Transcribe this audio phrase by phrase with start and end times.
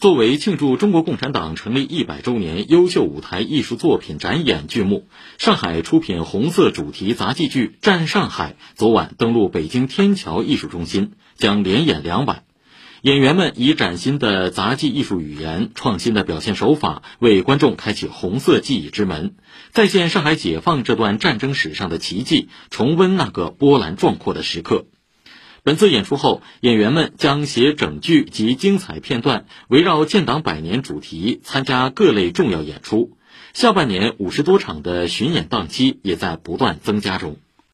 [0.00, 12.44] 作为庆祝中国共产党成立一百周年优秀舞台艺术作品展演剧目，上海出品红色主题杂技剧《战上海》昨晚登陆北京天桥艺术中心，将连演两晚。
[13.02, 19.34] 演员们以崭新的杂技艺术语言、创新的表现手法，为观众开启红色记忆之门，
[19.72, 24.86] 再现上海解放这段战争史上的奇迹，重温那个波澜壮阔的时刻。
[25.68, 33.18] 本次演出后，演员们将携整剧及精彩片段，围绕建党百年主题参加各类重要演出。
[33.52, 37.36] 下半年五十多场的巡演档期也在不断增加中。